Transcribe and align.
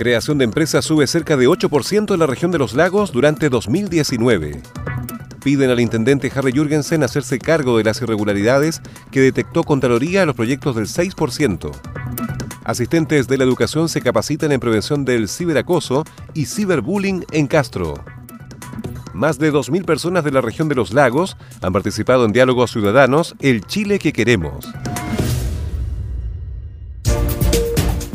Creación 0.00 0.38
de 0.38 0.44
empresas 0.44 0.86
sube 0.86 1.06
cerca 1.06 1.36
de 1.36 1.46
8% 1.46 2.14
en 2.14 2.20
la 2.20 2.26
región 2.26 2.50
de 2.50 2.56
los 2.56 2.72
lagos 2.72 3.12
durante 3.12 3.50
2019. 3.50 4.62
Piden 5.44 5.68
al 5.68 5.78
intendente 5.78 6.32
Harry 6.34 6.52
Jürgensen 6.52 7.02
hacerse 7.02 7.38
cargo 7.38 7.76
de 7.76 7.84
las 7.84 8.00
irregularidades 8.00 8.80
que 9.10 9.20
detectó 9.20 9.62
Contraloría 9.62 10.22
en 10.22 10.28
los 10.28 10.36
proyectos 10.36 10.74
del 10.74 10.86
6%. 10.86 11.70
Asistentes 12.64 13.28
de 13.28 13.36
la 13.36 13.44
educación 13.44 13.90
se 13.90 14.00
capacitan 14.00 14.52
en 14.52 14.60
prevención 14.60 15.04
del 15.04 15.28
ciberacoso 15.28 16.04
y 16.32 16.46
ciberbullying 16.46 17.26
en 17.30 17.46
Castro. 17.46 18.02
Más 19.12 19.38
de 19.38 19.52
2.000 19.52 19.84
personas 19.84 20.24
de 20.24 20.30
la 20.30 20.40
región 20.40 20.70
de 20.70 20.76
los 20.76 20.94
lagos 20.94 21.36
han 21.60 21.74
participado 21.74 22.24
en 22.24 22.32
diálogos 22.32 22.70
ciudadanos 22.70 23.36
El 23.38 23.66
Chile 23.66 23.98
que 23.98 24.14
queremos. 24.14 24.66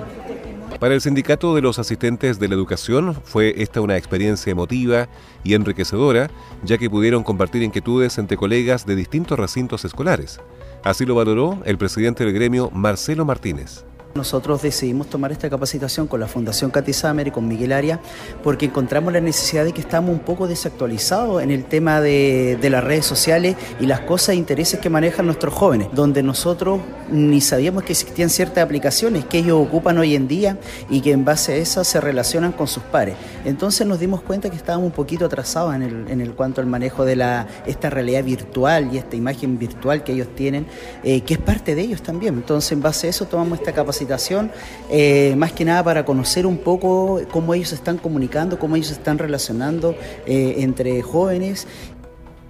Para 0.81 0.95
el 0.95 1.01
Sindicato 1.01 1.55
de 1.55 1.63
los 1.63 1.79
Asistentes 1.79 2.39
de 2.39 2.49
la 2.49 2.55
Educación 2.55 3.15
fue 3.25 3.55
esta 3.63 3.81
una 3.81 3.97
experiencia 3.97 4.51
emotiva 4.51 5.09
y 5.43 5.55
enriquecedora, 5.55 6.31
ya 6.63 6.79
que 6.79 6.91
pudieron 6.91 7.23
compartir 7.23 7.63
inquietudes 7.63 8.19
entre 8.19 8.37
colegas 8.37 8.85
de 8.85 8.97
distintos 8.97 9.39
recintos 9.39 9.85
escolares. 9.85 10.41
Así 10.83 11.07
lo 11.07 11.15
valoró 11.15 11.61
el 11.65 11.79
presidente 11.79 12.25
del 12.25 12.35
gremio, 12.35 12.71
Marcelo 12.71 13.25
Martínez. 13.25 13.85
Nosotros 14.15 14.63
decidimos 14.63 15.09
tomar 15.09 15.33
esta 15.33 15.51
capacitación 15.51 16.07
con 16.07 16.21
la 16.21 16.29
Fundación 16.29 16.71
Katy 16.71 16.93
y 17.27 17.31
con 17.33 17.49
Miguel 17.49 17.73
Aria 17.73 17.99
porque 18.45 18.67
encontramos 18.67 19.13
la 19.13 19.21
necesidad 19.21 19.65
de 19.65 19.73
que 19.73 19.81
estamos 19.81 20.13
un 20.13 20.21
poco 20.21 20.47
desactualizados 20.47 21.43
en 21.43 21.51
el 21.51 21.65
tema 21.65 22.01
de, 22.01 22.57
las 22.63 22.85
redes 22.85 23.07
sociales 23.07 23.57
y 23.81 23.87
las 23.87 24.01
cosas 24.01 24.31
e 24.31 24.35
intereses 24.37 24.79
que 24.79 24.89
manejan 24.89 25.27
nuestros 25.27 25.53
jóvenes, 25.53 25.89
donde 25.93 26.23
nosotros 26.23 26.81
ni 27.11 27.41
sabíamos 27.41 27.83
que 27.83 27.91
existían 27.91 28.31
ciertas 28.31 28.63
aplicaciones 28.63 29.25
que 29.25 29.39
ellos 29.39 29.59
ocupan 29.61 29.99
hoy 29.99 30.15
en 30.15 30.29
día 30.29 30.59
y 30.89 31.01
que 31.01 31.11
en 31.11 31.25
base 31.25 31.55
a 31.55 31.57
esas 31.57 31.89
se 31.89 32.01
relacionan 32.01 32.53
con 32.53 32.69
sus 32.69 32.85
pares. 32.85 33.17
Entonces 33.45 33.85
nos 33.85 33.99
dimos 33.99 34.23
cuenta 34.23 34.49
que 34.49 34.57
estábamos 34.57 34.87
un 34.87 34.93
poquito 34.93 35.25
atrasados 35.25 35.75
en 35.75 35.83
el, 35.83 36.09
en 36.09 36.21
el 36.21 36.35
cuanto 36.35 36.61
al 36.61 36.69
manejo 36.69 37.05
de 37.05 37.17
la, 37.17 37.49
esta 37.67 37.91
realidad 37.91 38.23
virtual 38.23 38.91
y 38.93 38.99
esta 38.99 39.17
imagen 39.17 39.59
virtual 39.59 40.05
que 40.05 40.13
ellos 40.13 40.29
tienen, 40.37 40.69
eh, 41.03 41.23
que 41.23 41.35
es 41.35 41.41
parte 41.41 41.75
de 41.75 41.83
ellos 41.83 42.01
también. 42.01 42.35
Entonces 42.35 42.71
en 42.71 42.81
base 42.81 43.09
a 43.09 43.11
eso 43.11 43.25
tomamos 43.25 43.59
esta 43.59 43.73
capacitación 43.73 44.04
eh, 44.91 45.35
más 45.37 45.53
que 45.53 45.65
nada 45.65 45.83
para 45.83 46.05
conocer 46.05 46.47
un 46.47 46.59
poco 46.59 47.21
cómo 47.31 47.55
ellos 47.55 47.73
están 47.73 47.99
comunicando, 47.99 48.59
cómo 48.59 48.77
ellos 48.77 48.91
están 48.91 49.19
relacionando 49.19 49.95
eh, 50.27 50.57
entre 50.59 51.03
jóvenes. 51.03 51.67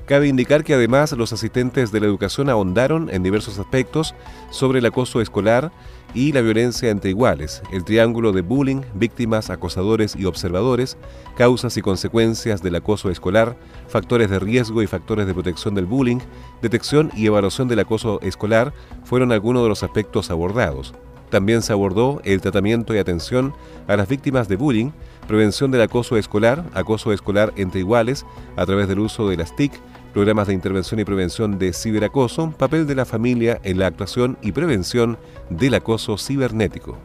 Cabe 0.07 0.29
indicar 0.29 0.65
que 0.65 0.75
además 0.75 1.13
los 1.13 1.33
asistentes 1.33 1.91
de 1.91 2.01
la 2.01 2.07
educación 2.07 2.51
ahondaron 2.51 3.09
en 3.11 3.23
diversos 3.23 3.59
aspectos 3.59 4.15
sobre 4.51 4.81
el 4.81 4.87
acoso 4.87 5.23
escolar 5.23 5.73
y 6.13 6.33
la 6.33 6.43
violencia 6.43 6.91
entre 6.91 7.09
iguales, 7.09 7.63
el 7.73 7.85
triángulo 7.85 8.33
de 8.33 8.43
bullying, 8.43 8.83
víctimas, 8.93 9.49
acosadores 9.49 10.15
y 10.15 10.27
observadores, 10.27 10.99
causas 11.39 11.79
y 11.79 11.83
consecuencias 11.83 12.63
del 12.63 12.75
acoso 12.75 13.11
escolar, 13.11 13.57
factores 13.89 14.29
de 14.29 14.39
riesgo 14.39 14.83
y 14.83 14.87
factores 14.87 15.27
de 15.27 15.33
protección 15.33 15.75
del 15.75 15.87
bullying, 15.87 16.19
detección 16.61 17.11
y 17.17 17.25
evaluación 17.25 17.67
del 17.69 17.81
acoso 17.81 18.21
escolar 18.21 18.75
fueron 19.05 19.33
algunos 19.33 19.63
de 19.63 19.71
los 19.71 19.83
aspectos 19.83 20.31
abordados. 20.31 20.93
También 21.35 21.63
se 21.63 21.73
abordó 21.73 22.21
el 22.23 22.41
tratamiento 22.41 22.95
y 22.95 22.99
atención 22.99 23.55
a 23.89 23.97
las 23.97 24.07
víctimas 24.07 24.47
de 24.47 24.55
bullying, 24.55 24.93
prevención 25.27 25.73
del 25.73 25.81
acoso 25.81 26.17
escolar, 26.17 26.63
acoso 26.75 27.13
escolar 27.13 27.53
entre 27.57 27.81
iguales 27.81 28.25
a 28.55 28.65
través 28.65 28.87
del 28.87 29.01
uso 29.01 29.29
de 29.29 29.37
las 29.37 29.57
TIC, 29.57 29.73
programas 30.13 30.47
de 30.47 30.55
intervención 30.55 31.01
y 31.01 31.05
prevención 31.05 31.59
de 31.59 31.73
ciberacoso, 31.73 32.53
papel 32.53 32.87
de 32.87 32.95
la 32.95 33.05
familia 33.05 33.61
en 33.65 33.81
la 33.81 33.89
actuación 33.89 34.39
y 34.43 34.53
prevención 34.53 35.19
del 35.51 35.75
acoso 35.75 36.19
cibernético. 36.19 36.99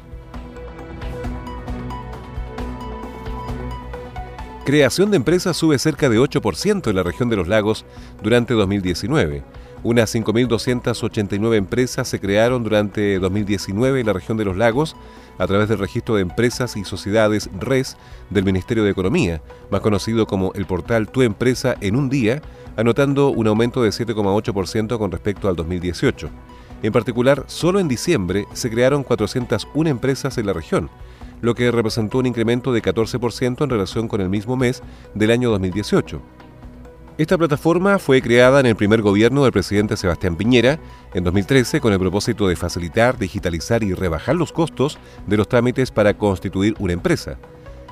Creación 4.63 5.09
de 5.09 5.17
empresas 5.17 5.57
sube 5.57 5.79
cerca 5.79 6.07
de 6.07 6.19
8% 6.19 6.87
en 6.87 6.95
la 6.95 7.01
región 7.01 7.29
de 7.29 7.35
los 7.35 7.47
lagos 7.47 7.83
durante 8.21 8.53
2019. 8.53 9.41
Unas 9.81 10.13
5.289 10.13 11.55
empresas 11.55 12.07
se 12.07 12.19
crearon 12.19 12.63
durante 12.63 13.17
2019 13.17 14.01
en 14.01 14.05
la 14.05 14.13
región 14.13 14.37
de 14.37 14.43
los 14.43 14.57
lagos 14.57 14.97
a 15.37 15.47
través 15.47 15.69
del 15.69 15.79
registro 15.79 16.15
de 16.15 16.21
empresas 16.21 16.75
y 16.75 16.83
sociedades 16.83 17.49
RES 17.57 17.95
del 18.29 18.43
Ministerio 18.43 18.83
de 18.83 18.91
Economía, 18.91 19.41
más 19.71 19.79
conocido 19.79 20.27
como 20.27 20.51
el 20.53 20.65
portal 20.65 21.07
Tu 21.07 21.21
Empresa 21.21 21.77
en 21.79 21.95
un 21.95 22.09
día, 22.09 22.41
anotando 22.75 23.29
un 23.29 23.47
aumento 23.47 23.81
de 23.81 23.91
7,8% 23.91 24.97
con 24.97 25.11
respecto 25.11 25.47
al 25.47 25.55
2018. 25.55 26.29
En 26.83 26.91
particular, 26.91 27.45
solo 27.47 27.79
en 27.79 27.87
diciembre 27.87 28.47
se 28.51 28.69
crearon 28.69 29.03
401 29.03 29.89
empresas 29.89 30.37
en 30.37 30.45
la 30.45 30.53
región, 30.53 30.89
lo 31.41 31.55
que 31.55 31.71
representó 31.71 32.17
un 32.17 32.25
incremento 32.25 32.73
de 32.73 32.81
14% 32.81 33.63
en 33.63 33.69
relación 33.69 34.09
con 34.09 34.19
el 34.19 34.27
mismo 34.27 34.57
mes 34.57 34.83
del 35.15 35.31
año 35.31 35.49
2018. 35.51 36.21
Esta 37.19 37.38
plataforma 37.38 38.00
fue 38.00 38.21
creada 38.21 38.62
en 38.62 38.66
el 38.66 38.77
primer 38.77 39.01
gobierno 39.01 39.44
del 39.44 39.51
presidente 39.51 39.98
Sebastián 39.98 40.38
Piñera 40.38 40.80
en 41.13 41.25
2013 41.25 41.81
con 41.81 41.92
el 41.92 42.00
propósito 42.00 42.48
de 42.48 42.56
facilitar, 42.56 43.18
digitalizar 43.18 43.83
y 43.83 43.94
rebajar 43.94 44.38
los 44.38 44.54
costos 44.54 44.98
de 45.27 45.36
los 45.36 45.50
trámites 45.50 45.92
para 45.92 46.13
constituir 46.13 46.75
una 46.80 46.94
empresa. 46.94 47.38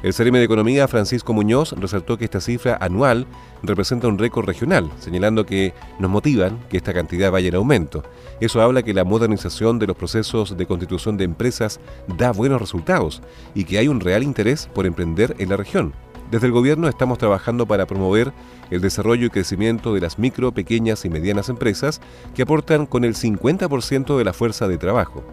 El 0.01 0.13
CRM 0.13 0.31
de 0.35 0.45
Economía, 0.45 0.87
Francisco 0.87 1.33
Muñoz, 1.33 1.73
resaltó 1.73 2.17
que 2.17 2.23
esta 2.23 2.39
cifra 2.39 2.77
anual 2.79 3.27
representa 3.63 4.07
un 4.07 4.17
récord 4.17 4.45
regional, 4.45 4.89
señalando 4.97 5.45
que 5.45 5.73
nos 5.99 6.09
motivan 6.09 6.59
que 6.69 6.77
esta 6.77 6.93
cantidad 6.93 7.29
vaya 7.29 7.49
en 7.49 7.55
aumento. 7.55 8.03
Eso 8.39 8.61
habla 8.61 8.81
que 8.81 8.93
la 8.93 9.03
modernización 9.03 9.77
de 9.77 9.87
los 9.87 9.97
procesos 9.97 10.55
de 10.55 10.65
constitución 10.65 11.17
de 11.17 11.25
empresas 11.25 11.81
da 12.17 12.31
buenos 12.31 12.61
resultados 12.61 13.21
y 13.53 13.65
que 13.65 13.77
hay 13.77 13.89
un 13.89 13.99
real 13.99 14.23
interés 14.23 14.69
por 14.73 14.85
emprender 14.85 15.35
en 15.37 15.49
la 15.49 15.57
región. 15.57 15.93
Desde 16.31 16.47
el 16.47 16.53
gobierno 16.53 16.87
estamos 16.89 17.17
trabajando 17.17 17.65
para 17.65 17.85
promover 17.85 18.33
el 18.69 18.81
desarrollo 18.81 19.27
y 19.27 19.29
crecimiento 19.29 19.93
de 19.93 20.01
las 20.01 20.19
micro, 20.19 20.51
pequeñas 20.51 21.05
y 21.05 21.09
medianas 21.09 21.47
empresas 21.47 22.01
que 22.35 22.41
aportan 22.41 22.85
con 22.85 23.05
el 23.05 23.15
50% 23.15 24.17
de 24.17 24.25
la 24.25 24.33
fuerza 24.33 24.67
de 24.67 24.77
trabajo. 24.77 25.23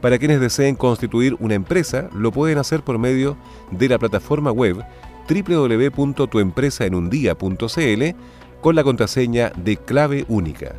Para 0.00 0.18
quienes 0.18 0.40
deseen 0.40 0.74
constituir 0.74 1.36
una 1.38 1.54
empresa, 1.54 2.10
lo 2.14 2.32
pueden 2.32 2.58
hacer 2.58 2.82
por 2.82 2.98
medio 2.98 3.36
de 3.70 3.88
la 3.88 3.96
plataforma 3.98 4.50
web 4.50 4.84
www.tuempresaenundia.cl 5.28 8.02
con 8.60 8.74
la 8.74 8.82
contraseña 8.82 9.52
de 9.56 9.76
clave 9.76 10.24
única. 10.28 10.74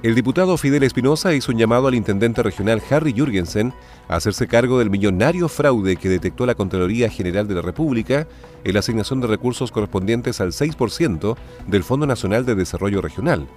El 0.00 0.14
diputado 0.14 0.56
Fidel 0.56 0.84
Espinosa 0.84 1.34
hizo 1.34 1.50
un 1.50 1.58
llamado 1.58 1.88
al 1.88 1.94
intendente 1.96 2.40
regional 2.44 2.80
Harry 2.88 3.12
Jürgensen 3.12 3.74
a 4.06 4.14
hacerse 4.14 4.46
cargo 4.46 4.78
del 4.78 4.90
millonario 4.90 5.48
fraude 5.48 5.96
que 5.96 6.08
detectó 6.08 6.46
la 6.46 6.54
Contraloría 6.54 7.10
General 7.10 7.48
de 7.48 7.56
la 7.56 7.62
República 7.62 8.28
en 8.62 8.74
la 8.74 8.78
asignación 8.78 9.20
de 9.20 9.26
recursos 9.26 9.72
correspondientes 9.72 10.40
al 10.40 10.52
6% 10.52 11.36
del 11.66 11.82
Fondo 11.82 12.06
Nacional 12.06 12.46
de 12.46 12.54
Desarrollo 12.54 13.00
Regional. 13.00 13.48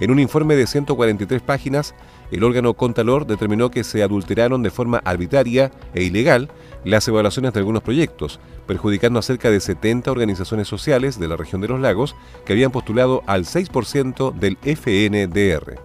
En 0.00 0.10
un 0.10 0.18
informe 0.18 0.56
de 0.56 0.66
143 0.66 1.42
páginas, 1.42 1.94
el 2.30 2.42
órgano 2.42 2.72
Contralor 2.72 3.26
determinó 3.26 3.70
que 3.70 3.84
se 3.84 4.02
adulteraron 4.02 4.62
de 4.62 4.70
forma 4.70 5.02
arbitraria 5.04 5.70
e 5.92 6.02
ilegal 6.02 6.48
las 6.84 7.06
evaluaciones 7.06 7.52
de 7.52 7.60
algunos 7.60 7.82
proyectos, 7.82 8.40
perjudicando 8.66 9.18
a 9.18 9.22
cerca 9.22 9.50
de 9.50 9.60
70 9.60 10.10
organizaciones 10.10 10.68
sociales 10.68 11.20
de 11.20 11.28
la 11.28 11.36
región 11.36 11.60
de 11.60 11.68
los 11.68 11.80
lagos 11.80 12.16
que 12.46 12.54
habían 12.54 12.70
postulado 12.70 13.22
al 13.26 13.44
6% 13.44 14.32
del 14.32 14.56
FNDR. 14.62 15.78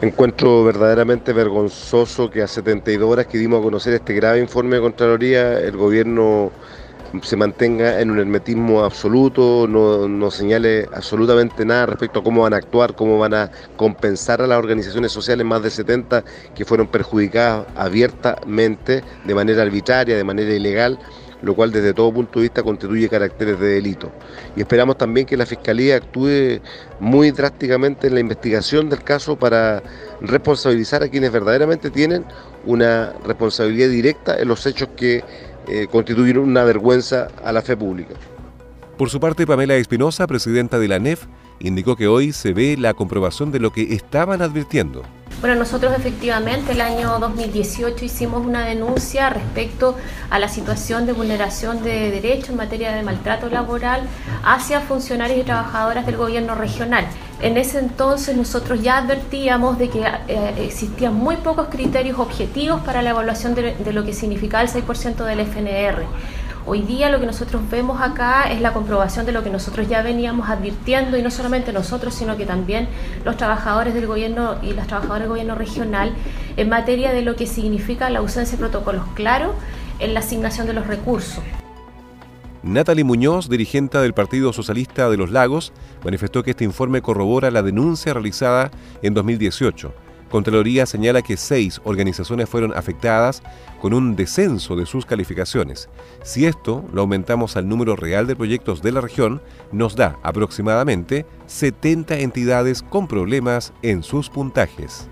Encuentro 0.00 0.64
verdaderamente 0.64 1.34
vergonzoso 1.34 2.30
que 2.30 2.42
a 2.42 2.48
72 2.48 3.08
horas 3.08 3.26
que 3.26 3.38
dimos 3.38 3.60
a 3.60 3.62
conocer 3.62 3.92
este 3.92 4.14
grave 4.14 4.40
informe 4.40 4.76
de 4.76 4.82
Contraloría, 4.82 5.60
el 5.60 5.76
gobierno 5.76 6.50
se 7.20 7.36
mantenga 7.36 8.00
en 8.00 8.10
un 8.10 8.18
hermetismo 8.18 8.84
absoluto, 8.84 9.66
no, 9.68 10.08
no, 10.08 10.30
señale 10.30 10.88
absolutamente 10.94 11.64
nada 11.64 11.86
respecto 11.86 12.20
a 12.20 12.24
cómo 12.24 12.42
van 12.42 12.54
a 12.54 12.56
actuar, 12.56 12.94
cómo 12.94 13.18
van 13.18 13.34
a 13.34 13.50
compensar 13.76 14.40
a 14.40 14.46
las 14.46 14.58
organizaciones 14.58 15.12
sociales, 15.12 15.44
más 15.44 15.62
de 15.62 15.70
70 15.70 16.24
que 16.54 16.64
fueron 16.64 16.86
perjudicadas 16.86 17.66
abiertamente, 17.76 19.02
de 19.24 19.34
manera 19.34 19.62
arbitraria, 19.62 20.16
de 20.16 20.24
manera 20.24 20.52
ilegal 20.52 20.98
lo 21.42 21.54
cual 21.54 21.72
desde 21.72 21.92
todo 21.92 22.12
punto 22.12 22.38
de 22.38 22.44
vista 22.44 22.62
constituye 22.62 23.08
caracteres 23.08 23.58
de 23.58 23.66
delito. 23.74 24.10
Y 24.56 24.60
esperamos 24.60 24.96
también 24.96 25.26
que 25.26 25.36
la 25.36 25.44
Fiscalía 25.44 25.96
actúe 25.96 26.60
muy 27.00 27.32
drásticamente 27.32 28.06
en 28.06 28.14
la 28.14 28.20
investigación 28.20 28.88
del 28.88 29.02
caso 29.02 29.36
para 29.36 29.82
responsabilizar 30.20 31.02
a 31.02 31.08
quienes 31.08 31.32
verdaderamente 31.32 31.90
tienen 31.90 32.24
una 32.64 33.12
responsabilidad 33.24 33.88
directa 33.88 34.38
en 34.38 34.48
los 34.48 34.64
hechos 34.66 34.88
que 34.96 35.24
eh, 35.68 35.86
constituyen 35.90 36.38
una 36.38 36.64
vergüenza 36.64 37.28
a 37.44 37.52
la 37.52 37.62
fe 37.62 37.76
pública. 37.76 38.14
Por 38.96 39.10
su 39.10 39.20
parte, 39.20 39.46
Pamela 39.46 39.74
Espinosa, 39.74 40.26
presidenta 40.26 40.78
de 40.78 40.88
la 40.88 40.98
NEF, 40.98 41.26
indicó 41.60 41.96
que 41.96 42.08
hoy 42.08 42.32
se 42.32 42.52
ve 42.52 42.76
la 42.76 42.94
comprobación 42.94 43.50
de 43.52 43.60
lo 43.60 43.72
que 43.72 43.94
estaban 43.94 44.42
advirtiendo. 44.42 45.02
Bueno, 45.40 45.56
nosotros 45.56 45.92
efectivamente 45.96 46.70
el 46.70 46.80
año 46.80 47.18
2018 47.18 48.04
hicimos 48.04 48.46
una 48.46 48.64
denuncia 48.64 49.28
respecto 49.28 49.96
a 50.30 50.38
la 50.38 50.48
situación 50.48 51.04
de 51.04 51.12
vulneración 51.12 51.82
de 51.82 52.12
derechos 52.12 52.50
en 52.50 52.56
materia 52.56 52.92
de 52.92 53.02
maltrato 53.02 53.48
laboral 53.48 54.02
hacia 54.44 54.80
funcionarios 54.80 55.40
y 55.40 55.42
trabajadoras 55.42 56.06
del 56.06 56.16
gobierno 56.16 56.54
regional. 56.54 57.06
En 57.42 57.56
ese 57.56 57.80
entonces 57.80 58.36
nosotros 58.36 58.82
ya 58.82 58.98
advertíamos 58.98 59.76
de 59.76 59.90
que 59.90 60.04
eh, 60.28 60.54
existían 60.58 61.14
muy 61.14 61.34
pocos 61.36 61.66
criterios 61.66 62.20
objetivos 62.20 62.80
para 62.82 63.02
la 63.02 63.10
evaluación 63.10 63.56
de, 63.56 63.74
de 63.74 63.92
lo 63.92 64.04
que 64.04 64.14
significaba 64.14 64.62
el 64.62 64.68
6% 64.68 65.24
del 65.24 65.40
FNR. 65.40 66.04
Hoy 66.64 66.82
día 66.82 67.10
lo 67.10 67.18
que 67.18 67.26
nosotros 67.26 67.68
vemos 67.68 68.00
acá 68.00 68.44
es 68.52 68.60
la 68.60 68.72
comprobación 68.72 69.26
de 69.26 69.32
lo 69.32 69.42
que 69.42 69.50
nosotros 69.50 69.88
ya 69.88 70.02
veníamos 70.02 70.48
advirtiendo 70.48 71.16
y 71.18 71.22
no 71.22 71.32
solamente 71.32 71.72
nosotros, 71.72 72.14
sino 72.14 72.36
que 72.36 72.46
también 72.46 72.86
los 73.24 73.36
trabajadores 73.36 73.92
del 73.94 74.06
gobierno 74.06 74.58
y 74.62 74.72
las 74.72 74.86
trabajadoras 74.86 75.22
del 75.22 75.30
gobierno 75.30 75.56
regional 75.56 76.12
en 76.56 76.68
materia 76.68 77.12
de 77.12 77.22
lo 77.22 77.34
que 77.34 77.48
significa 77.48 78.08
la 78.08 78.20
ausencia 78.20 78.56
de 78.56 78.60
protocolos 78.60 79.02
claros 79.14 79.50
en 79.98 80.14
la 80.14 80.20
asignación 80.20 80.68
de 80.68 80.74
los 80.74 80.86
recursos. 80.86 81.42
Natalie 82.62 83.04
Muñoz, 83.04 83.48
dirigente 83.48 83.98
del 83.98 84.14
Partido 84.14 84.52
Socialista 84.52 85.10
de 85.10 85.16
los 85.16 85.30
Lagos, 85.30 85.72
manifestó 86.04 86.42
que 86.42 86.52
este 86.52 86.64
informe 86.64 87.02
corrobora 87.02 87.50
la 87.50 87.62
denuncia 87.62 88.14
realizada 88.14 88.70
en 89.02 89.14
2018 89.14 89.92
Contraloría 90.32 90.86
señala 90.86 91.20
que 91.20 91.36
seis 91.36 91.78
organizaciones 91.84 92.48
fueron 92.48 92.72
afectadas 92.72 93.42
con 93.82 93.92
un 93.92 94.16
descenso 94.16 94.76
de 94.76 94.86
sus 94.86 95.04
calificaciones. 95.04 95.90
Si 96.22 96.46
esto 96.46 96.86
lo 96.90 97.02
aumentamos 97.02 97.54
al 97.58 97.68
número 97.68 97.96
real 97.96 98.26
de 98.26 98.34
proyectos 98.34 98.80
de 98.80 98.92
la 98.92 99.02
región, 99.02 99.42
nos 99.72 99.94
da 99.94 100.18
aproximadamente 100.22 101.26
70 101.48 102.20
entidades 102.20 102.82
con 102.82 103.08
problemas 103.08 103.74
en 103.82 104.02
sus 104.02 104.30
puntajes. 104.30 105.06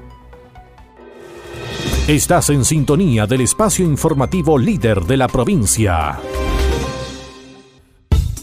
Estás 2.09 2.49
en 2.49 2.65
sintonía 2.65 3.27
del 3.27 3.43
espacio 3.43 3.85
informativo 3.85 4.57
líder 4.57 5.03
de 5.03 5.19
la 5.19 5.29
provincia. 5.29 6.19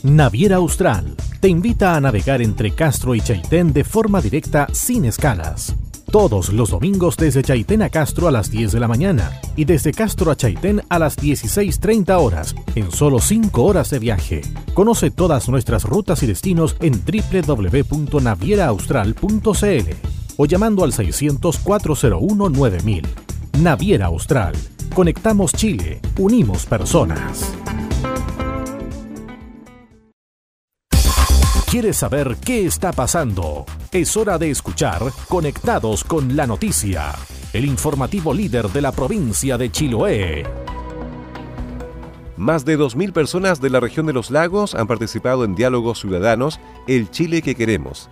Naviera 0.07 0.55
Austral 0.55 1.15
te 1.41 1.49
invita 1.49 1.95
a 1.95 1.99
navegar 1.99 2.41
entre 2.41 2.71
Castro 2.71 3.13
y 3.13 3.19
Chaitén 3.19 3.73
de 3.73 3.83
forma 3.83 4.21
directa 4.21 4.65
sin 4.71 5.03
escalas 5.03 5.75
todos 6.11 6.53
los 6.53 6.69
domingos 6.69 7.17
desde 7.17 7.43
Chaitén 7.43 7.81
a 7.81 7.89
Castro 7.89 8.29
a 8.29 8.31
las 8.31 8.49
10 8.49 8.71
de 8.71 8.79
la 8.79 8.87
mañana 8.87 9.41
y 9.57 9.65
desde 9.65 9.91
Castro 9.91 10.31
a 10.31 10.37
Chaitén 10.37 10.81
a 10.87 10.97
las 10.97 11.17
16.30 11.17 12.17
horas 12.17 12.55
en 12.75 12.89
solo 12.89 13.19
5 13.19 13.61
horas 13.61 13.89
de 13.89 13.99
viaje. 13.99 14.39
Conoce 14.73 15.11
todas 15.11 15.49
nuestras 15.49 15.83
rutas 15.83 16.23
y 16.23 16.27
destinos 16.27 16.77
en 16.79 17.03
www.navieraaustral.cl 17.03 19.91
o 20.37 20.45
llamando 20.45 20.85
al 20.85 20.93
600 20.93 21.57
401 21.57 22.49
9000. 22.49 23.05
Naviera 23.59 24.05
Austral. 24.05 24.55
Conectamos 24.95 25.51
Chile, 25.51 25.99
unimos 26.17 26.65
personas. 26.65 27.56
¿Quieres 31.77 31.97
saber 31.97 32.37
qué 32.43 32.65
está 32.65 32.91
pasando? 32.91 33.63
Es 33.91 34.17
hora 34.17 34.39
de 34.39 34.49
escuchar 34.49 34.99
Conectados 35.27 36.03
con 36.03 36.35
la 36.35 36.47
Noticia, 36.47 37.13
el 37.53 37.65
informativo 37.65 38.33
líder 38.33 38.69
de 38.69 38.81
la 38.81 38.91
provincia 38.91 39.59
de 39.59 39.71
Chiloé. 39.71 40.43
Más 42.35 42.65
de 42.65 42.79
2.000 42.79 43.13
personas 43.13 43.61
de 43.61 43.69
la 43.69 43.79
región 43.79 44.07
de 44.07 44.13
los 44.13 44.31
lagos 44.31 44.73
han 44.73 44.87
participado 44.87 45.45
en 45.45 45.53
diálogos 45.53 45.99
ciudadanos 45.99 46.59
El 46.87 47.11
Chile 47.11 47.43
que 47.43 47.53
queremos, 47.53 48.09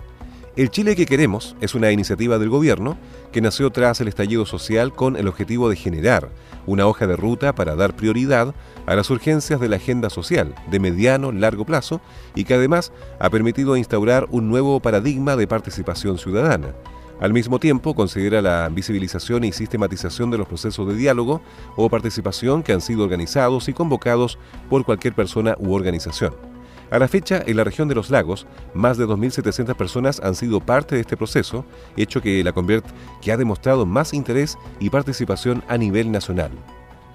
el 0.56 0.70
Chile 0.70 0.96
que 0.96 1.06
queremos 1.06 1.56
es 1.60 1.76
una 1.76 1.92
iniciativa 1.92 2.40
del 2.40 2.50
gobierno 2.50 2.98
que 3.34 3.42
nació 3.42 3.72
tras 3.72 4.00
el 4.00 4.08
estallido 4.08 4.46
social 4.46 4.94
con 4.94 5.18
el 5.18 5.28
objetivo 5.28 5.70
de 5.70 5.76
generar 5.76 6.30
una 6.66 6.88
hoja 6.88 7.08
de 7.08 7.18
ruta 7.18 7.54
para 7.54 7.76
dar 7.76 7.96
prioridad 7.96 8.56
a 8.86 8.96
las 8.96 9.10
urgencias 9.10 9.60
de 9.60 9.68
la 9.68 9.76
agenda 9.76 10.10
social 10.10 10.56
de 10.72 10.80
mediano 10.80 11.34
largo 11.34 11.66
plazo 11.66 12.00
y 12.36 12.46
que 12.46 12.54
además 12.54 12.94
ha 13.20 13.30
permitido 13.30 13.76
instaurar 13.76 14.28
un 14.32 14.48
nuevo 14.48 14.80
paradigma 14.80 15.36
de 15.36 15.46
participación 15.46 16.18
ciudadana. 16.18 16.74
Al 17.20 17.34
mismo 17.34 17.60
tiempo, 17.60 17.94
considera 17.94 18.42
la 18.42 18.70
visibilización 18.70 19.44
y 19.44 19.52
sistematización 19.52 20.32
de 20.32 20.38
los 20.38 20.48
procesos 20.48 20.88
de 20.88 20.96
diálogo 20.96 21.42
o 21.76 21.90
participación 21.90 22.64
que 22.64 22.74
han 22.74 22.82
sido 22.82 23.04
organizados 23.04 23.68
y 23.68 23.74
convocados 23.74 24.38
por 24.70 24.86
cualquier 24.86 25.14
persona 25.14 25.56
u 25.60 25.74
organización. 25.74 26.55
A 26.92 27.00
la 27.00 27.08
fecha, 27.08 27.42
en 27.46 27.58
la 27.58 27.64
región 27.64 27.88
de 27.88 27.96
los 27.96 28.10
lagos, 28.10 28.46
más 28.74 28.98
de 28.98 29.08
2.700 29.08 29.76
personas 29.76 30.20
han 30.24 30.36
sido 30.36 30.60
parte 30.60 30.96
de 30.96 31.02
este 31.02 31.18
proceso, 31.18 31.66
hecho 31.98 32.22
que 32.22 32.44
la 32.44 32.54
convierte 32.54 32.90
que 33.22 33.32
ha 33.32 33.38
demostrado 33.38 33.86
más 33.86 34.14
interés 34.14 34.58
y 34.80 34.90
participación 34.90 35.64
a 35.68 35.78
nivel 35.78 36.12
nacional. 36.12 36.52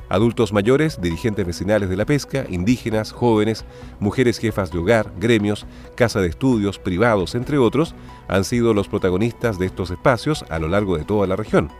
Adultos 0.08 0.52
mayores, 0.52 1.00
dirigentes 1.00 1.46
vecinales 1.46 1.88
de 1.88 1.96
la 1.96 2.04
pesca, 2.04 2.44
indígenas, 2.48 3.12
jóvenes, 3.12 3.64
mujeres 4.00 4.38
jefas 4.38 4.72
de 4.72 4.78
hogar, 4.78 5.12
gremios, 5.20 5.66
casa 5.94 6.20
de 6.20 6.26
estudios, 6.26 6.80
privados, 6.80 7.36
entre 7.36 7.58
otros, 7.58 7.94
han 8.26 8.42
sido 8.42 8.74
los 8.74 8.88
protagonistas 8.88 9.56
de 9.60 9.66
estos 9.66 9.92
espacios 9.92 10.44
a 10.48 10.58
lo 10.58 10.66
largo 10.66 10.98
de 10.98 11.04
toda 11.04 11.28
la 11.28 11.36
región. 11.36 11.70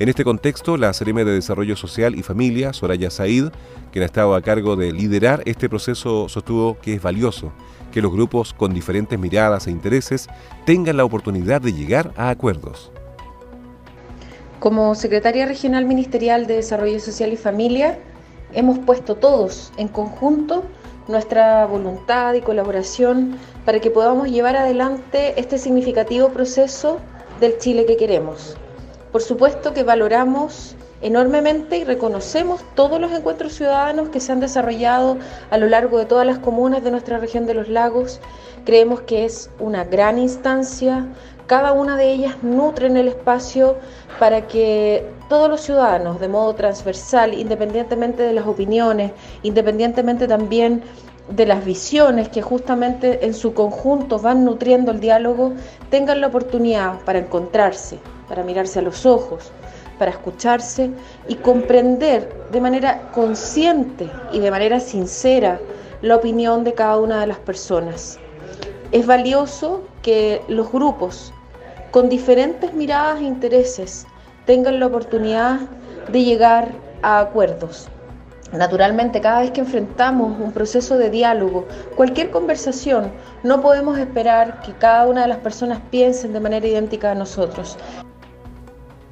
En 0.00 0.08
este 0.08 0.22
contexto, 0.22 0.76
la 0.76 0.92
CRM 0.92 1.24
de 1.24 1.32
Desarrollo 1.32 1.74
Social 1.74 2.14
y 2.16 2.22
Familia, 2.22 2.72
Soraya 2.72 3.10
Said, 3.10 3.46
quien 3.90 4.04
ha 4.04 4.06
estado 4.06 4.36
a 4.36 4.42
cargo 4.42 4.76
de 4.76 4.92
liderar 4.92 5.42
este 5.44 5.68
proceso, 5.68 6.28
sostuvo 6.28 6.78
que 6.78 6.94
es 6.94 7.02
valioso 7.02 7.52
que 7.90 8.00
los 8.00 8.12
grupos 8.12 8.54
con 8.54 8.72
diferentes 8.72 9.18
miradas 9.18 9.66
e 9.66 9.72
intereses 9.72 10.28
tengan 10.64 10.98
la 10.98 11.04
oportunidad 11.04 11.60
de 11.60 11.72
llegar 11.72 12.12
a 12.16 12.30
acuerdos. 12.30 12.92
Como 14.60 14.94
Secretaria 14.94 15.46
Regional 15.46 15.84
Ministerial 15.84 16.46
de 16.46 16.54
Desarrollo 16.54 17.00
Social 17.00 17.32
y 17.32 17.36
Familia, 17.36 17.98
hemos 18.52 18.78
puesto 18.78 19.16
todos 19.16 19.72
en 19.78 19.88
conjunto 19.88 20.62
nuestra 21.08 21.66
voluntad 21.66 22.34
y 22.34 22.40
colaboración 22.40 23.36
para 23.64 23.80
que 23.80 23.90
podamos 23.90 24.28
llevar 24.28 24.56
adelante 24.56 25.34
este 25.40 25.58
significativo 25.58 26.28
proceso 26.28 27.00
del 27.40 27.58
Chile 27.58 27.84
que 27.84 27.96
queremos. 27.96 28.56
Por 29.12 29.22
supuesto 29.22 29.72
que 29.72 29.84
valoramos 29.84 30.76
enormemente 31.00 31.78
y 31.78 31.84
reconocemos 31.84 32.60
todos 32.74 33.00
los 33.00 33.12
encuentros 33.12 33.54
ciudadanos 33.54 34.10
que 34.10 34.20
se 34.20 34.32
han 34.32 34.40
desarrollado 34.40 35.16
a 35.50 35.58
lo 35.58 35.66
largo 35.66 35.98
de 35.98 36.04
todas 36.04 36.26
las 36.26 36.38
comunas 36.38 36.84
de 36.84 36.90
nuestra 36.90 37.18
región 37.18 37.46
de 37.46 37.54
los 37.54 37.68
lagos. 37.68 38.20
Creemos 38.66 39.00
que 39.02 39.24
es 39.24 39.50
una 39.60 39.84
gran 39.84 40.18
instancia, 40.18 41.06
cada 41.46 41.72
una 41.72 41.96
de 41.96 42.12
ellas 42.12 42.42
nutre 42.42 42.86
en 42.86 42.98
el 42.98 43.08
espacio 43.08 43.76
para 44.18 44.46
que 44.46 45.06
todos 45.30 45.48
los 45.48 45.62
ciudadanos, 45.62 46.20
de 46.20 46.28
modo 46.28 46.54
transversal, 46.54 47.32
independientemente 47.32 48.22
de 48.22 48.34
las 48.34 48.46
opiniones, 48.46 49.12
independientemente 49.42 50.28
también 50.28 50.82
de 51.30 51.46
las 51.46 51.64
visiones 51.64 52.28
que 52.28 52.42
justamente 52.42 53.24
en 53.24 53.32
su 53.32 53.54
conjunto 53.54 54.18
van 54.18 54.44
nutriendo 54.44 54.90
el 54.90 55.00
diálogo, 55.00 55.54
tengan 55.90 56.20
la 56.20 56.26
oportunidad 56.26 57.00
para 57.04 57.18
encontrarse, 57.18 57.98
para 58.28 58.42
mirarse 58.42 58.78
a 58.78 58.82
los 58.82 59.06
ojos, 59.06 59.50
para 59.98 60.10
escucharse 60.10 60.90
y 61.26 61.34
comprender 61.36 62.32
de 62.52 62.60
manera 62.60 63.10
consciente 63.12 64.08
y 64.32 64.40
de 64.40 64.50
manera 64.50 64.80
sincera 64.80 65.60
la 66.02 66.16
opinión 66.16 66.64
de 66.64 66.74
cada 66.74 66.98
una 66.98 67.20
de 67.20 67.26
las 67.26 67.38
personas. 67.38 68.18
Es 68.92 69.06
valioso 69.06 69.82
que 70.02 70.42
los 70.48 70.70
grupos 70.70 71.32
con 71.90 72.08
diferentes 72.08 72.72
miradas 72.74 73.20
e 73.20 73.24
intereses 73.24 74.06
tengan 74.46 74.78
la 74.78 74.86
oportunidad 74.86 75.60
de 76.10 76.24
llegar 76.24 76.68
a 77.02 77.20
acuerdos. 77.20 77.88
Naturalmente, 78.52 79.20
cada 79.20 79.40
vez 79.40 79.50
que 79.50 79.60
enfrentamos 79.60 80.40
un 80.40 80.52
proceso 80.52 80.96
de 80.96 81.10
diálogo, 81.10 81.66
cualquier 81.96 82.30
conversación, 82.30 83.12
no 83.42 83.60
podemos 83.60 83.98
esperar 83.98 84.62
que 84.62 84.72
cada 84.72 85.06
una 85.06 85.22
de 85.22 85.28
las 85.28 85.38
personas 85.38 85.80
piensen 85.90 86.32
de 86.32 86.40
manera 86.40 86.66
idéntica 86.66 87.10
a 87.10 87.14
nosotros. 87.14 87.76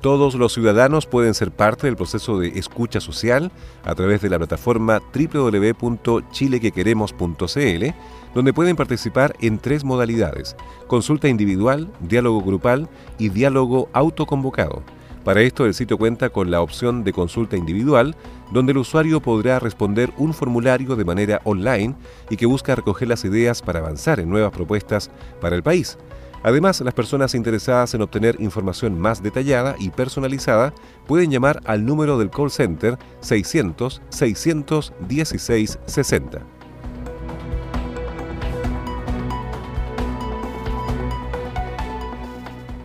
Todos 0.01 0.35
los 0.35 0.53
ciudadanos 0.53 1.07
pueden 1.07 1.33
ser 1.35 1.51
parte 1.51 1.87
del 1.87 1.97
proceso 1.97 2.39
de 2.39 2.59
escucha 2.59 3.01
social 3.01 3.51
a 3.85 3.95
través 3.95 4.21
de 4.21 4.29
la 4.29 4.37
plataforma 4.39 5.01
www.chilequequeremos.cl, 5.13 7.87
donde 8.35 8.53
pueden 8.53 8.77
participar 8.77 9.35
en 9.41 9.59
tres 9.59 9.85
modalidades, 9.85 10.55
consulta 10.87 11.29
individual, 11.29 11.91
diálogo 12.01 12.43
grupal 12.43 12.91
y 13.19 13.31
diálogo 13.31 13.89
autoconvocado. 13.93 14.83
Para 15.25 15.41
esto 15.41 15.67
el 15.67 15.75
sitio 15.75 15.99
cuenta 15.99 16.31
con 16.31 16.53
la 16.53 16.61
opción 16.61 17.03
de 17.03 17.13
consulta 17.13 17.57
individual, 17.57 18.15
donde 18.53 18.71
el 18.71 18.79
usuario 18.79 19.21
podrá 19.21 19.59
responder 19.59 20.13
un 20.19 20.33
formulario 20.33 20.95
de 20.95 21.05
manera 21.05 21.41
online 21.43 21.97
y 22.31 22.37
que 22.37 22.47
busca 22.47 22.77
recoger 22.77 23.09
las 23.09 23.25
ideas 23.25 23.61
para 23.61 23.81
avanzar 23.81 24.21
en 24.21 24.31
nuevas 24.31 24.53
propuestas 24.53 25.11
para 25.41 25.57
el 25.57 25.65
país. 25.65 25.99
Además, 26.47 26.81
las 26.81 26.95
personas 26.95 27.35
interesadas 27.35 27.93
en 27.95 28.03
obtener 28.03 28.37
información 28.39 29.01
más 29.01 29.21
detallada 29.21 29.75
y 29.81 29.91
personalizada 29.91 30.73
pueden 31.05 31.33
llamar 31.33 31.61
al 31.65 31.85
número 31.85 32.21
del 32.21 32.31
call 32.31 32.53
center 32.53 32.97
600 33.19 34.01
616 34.11 35.79
60. 35.87 36.56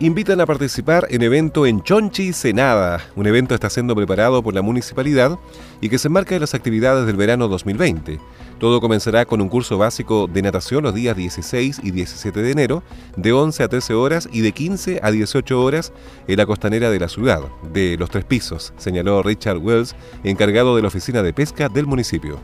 Invitan 0.02 0.40
a 0.40 0.46
participar 0.46 1.06
en 1.10 1.22
evento 1.22 1.64
en 1.64 1.80
Chonchi 1.80 2.32
Senada. 2.32 3.00
Un 3.14 3.28
evento 3.28 3.54
está 3.54 3.70
siendo 3.70 3.94
preparado 3.94 4.42
por 4.42 4.52
la 4.52 4.60
municipalidad 4.60 5.38
y 5.80 5.88
que 5.88 5.96
se 5.96 6.08
enmarca 6.08 6.34
en 6.34 6.40
las 6.40 6.54
actividades 6.54 7.06
del 7.06 7.14
verano 7.14 7.46
2020. 7.46 8.18
Todo 8.58 8.80
comenzará 8.80 9.26
con 9.26 9.40
un 9.40 9.48
curso 9.48 9.78
básico 9.78 10.26
de 10.26 10.42
natación 10.42 10.82
los 10.82 10.94
días 10.94 11.16
16 11.16 11.82
y 11.84 11.92
17 11.92 12.42
de 12.42 12.50
enero, 12.50 12.82
de 13.16 13.32
11 13.32 13.62
a 13.62 13.68
13 13.68 13.94
horas 13.94 14.28
y 14.32 14.40
de 14.40 14.50
15 14.50 14.98
a 15.04 15.12
18 15.12 15.62
horas 15.62 15.92
en 16.26 16.36
la 16.36 16.46
costanera 16.46 16.90
de 16.90 16.98
la 16.98 17.08
ciudad, 17.08 17.40
de 17.72 17.96
los 17.96 18.10
tres 18.10 18.24
pisos, 18.24 18.72
señaló 18.78 19.22
Richard 19.22 19.58
Wells, 19.58 19.94
encargado 20.24 20.74
de 20.74 20.82
la 20.82 20.88
oficina 20.88 21.22
de 21.22 21.32
pesca 21.32 21.68
del 21.68 21.86
municipio. 21.86 22.40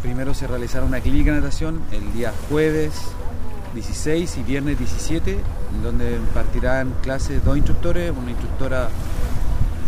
Primero 0.00 0.32
se 0.32 0.46
realizará 0.46 0.86
una 0.86 1.00
clínica 1.00 1.32
de 1.32 1.40
natación 1.40 1.82
el 1.92 2.12
día 2.14 2.32
jueves 2.48 3.14
16 3.74 4.38
y 4.38 4.42
viernes 4.42 4.78
17, 4.78 5.36
donde 5.82 6.16
impartirán 6.16 6.94
clases 7.02 7.44
dos 7.44 7.56
instructores, 7.56 8.12
una 8.16 8.30
instructora, 8.30 8.88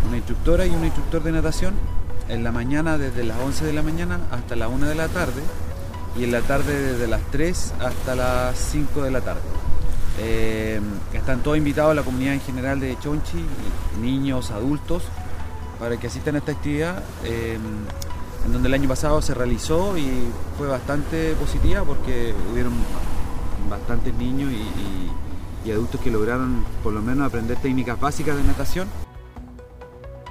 una 0.09 0.17
instructora 0.17 0.67
y 0.67 0.71
un 0.71 0.85
instructor 0.85 1.23
de 1.23 1.33
natación, 1.33 1.75
en 2.29 2.43
la 2.43 2.51
mañana 2.51 2.99
desde 2.99 3.23
las 3.23 3.39
11 3.39 3.67
de 3.67 3.73
la 3.73 3.83
mañana 3.83 4.21
hasta 4.33 4.57
la 4.57 4.69
1 4.69 4.87
de 4.87 4.95
la 4.97 5.09
tarde 5.09 5.41
y 6.19 6.25
en 6.25 6.33
la 6.33 6.41
tarde 6.43 6.93
desde 6.93 7.07
las 7.07 7.21
3 7.31 7.75
hasta 7.81 8.17
las 8.17 8.59
5 8.59 9.03
de 9.03 9.11
la 9.11 9.21
tarde. 9.21 9.43
Eh, 10.19 10.81
están 11.13 11.43
todos 11.43 11.57
invitados 11.57 11.93
a 11.93 11.95
la 11.95 12.03
comunidad 12.03 12.35
en 12.35 12.41
general 12.41 12.81
de 12.81 12.99
Chonchi, 12.99 13.45
niños, 14.01 14.51
adultos, 14.51 15.05
para 15.79 15.99
que 15.99 16.07
asistan 16.07 16.37
a 16.37 16.39
esta 16.39 16.53
actividad, 16.53 17.03
eh, 17.25 17.59
en 18.45 18.53
donde 18.53 18.69
el 18.69 18.75
año 18.75 18.89
pasado 18.89 19.21
se 19.21 19.35
realizó 19.35 19.97
y 19.99 20.09
fue 20.57 20.67
bastante 20.67 21.35
positiva 21.35 21.85
porque 21.85 22.35
hubieron 22.51 22.73
bastantes 23.69 24.15
niños 24.15 24.53
y, 24.53 25.71
adultos 25.71 26.01
que 26.01 26.13
lograron 26.13 26.65
por 26.85 26.93
lo 26.93 27.03
menos 27.03 27.27
aprender 27.27 27.57
técnicas 27.57 27.99
básicas 27.99 28.37
de 28.37 28.45
natación. 28.45 28.87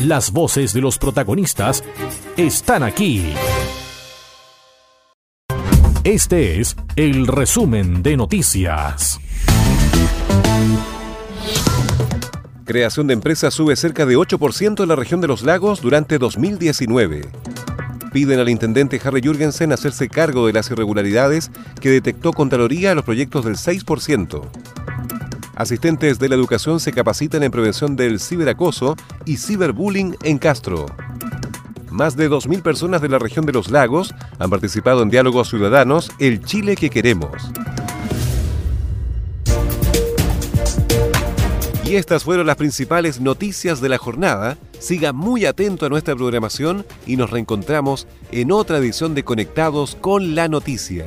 Las 0.00 0.30
voces 0.30 0.72
de 0.72 0.80
los 0.80 0.96
protagonistas 0.96 1.82
están 2.36 2.84
aquí. 2.84 3.32
Este 6.04 6.60
es 6.60 6.76
el 6.94 7.26
resumen 7.26 8.04
de 8.04 8.16
noticias. 8.16 9.18
Creación 12.64 13.08
de 13.08 13.14
empresas 13.14 13.52
sube 13.52 13.74
cerca 13.74 14.06
de 14.06 14.16
8% 14.16 14.84
en 14.84 14.88
la 14.88 14.94
región 14.94 15.20
de 15.20 15.26
los 15.26 15.42
lagos 15.42 15.80
durante 15.80 16.18
2019. 16.18 17.22
Piden 18.12 18.38
al 18.38 18.48
intendente 18.48 19.00
Harry 19.02 19.20
Jürgensen 19.20 19.72
hacerse 19.72 20.08
cargo 20.08 20.46
de 20.46 20.52
las 20.52 20.70
irregularidades 20.70 21.50
que 21.80 21.90
detectó 21.90 22.32
Contraloría 22.32 22.90
en 22.90 22.96
los 22.96 23.04
proyectos 23.04 23.44
del 23.44 23.56
6%. 23.56 24.48
Asistentes 25.58 26.20
de 26.20 26.28
la 26.28 26.36
educación 26.36 26.78
se 26.78 26.92
capacitan 26.92 27.42
en 27.42 27.50
prevención 27.50 27.96
del 27.96 28.20
ciberacoso 28.20 28.94
y 29.24 29.38
ciberbullying 29.38 30.16
en 30.22 30.38
Castro. 30.38 30.86
Más 31.90 32.16
de 32.16 32.30
2.000 32.30 32.62
personas 32.62 33.02
de 33.02 33.08
la 33.08 33.18
región 33.18 33.44
de 33.44 33.52
los 33.52 33.68
lagos 33.68 34.14
han 34.38 34.50
participado 34.50 35.02
en 35.02 35.10
diálogos 35.10 35.48
ciudadanos 35.48 36.12
El 36.20 36.44
Chile 36.44 36.76
que 36.76 36.90
queremos. 36.90 37.50
Y 41.84 41.96
estas 41.96 42.22
fueron 42.22 42.46
las 42.46 42.54
principales 42.54 43.20
noticias 43.20 43.80
de 43.80 43.88
la 43.88 43.98
jornada. 43.98 44.58
Siga 44.78 45.12
muy 45.12 45.44
atento 45.44 45.86
a 45.86 45.88
nuestra 45.88 46.14
programación 46.14 46.86
y 47.04 47.16
nos 47.16 47.30
reencontramos 47.30 48.06
en 48.30 48.52
otra 48.52 48.78
edición 48.78 49.12
de 49.16 49.24
Conectados 49.24 49.96
con 50.00 50.36
la 50.36 50.46
Noticia. 50.46 51.06